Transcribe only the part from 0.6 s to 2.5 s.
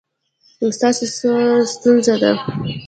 ستاسو څه ستونزه ده؟